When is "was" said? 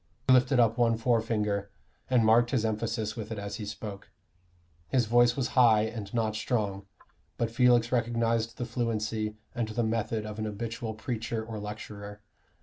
5.37-5.49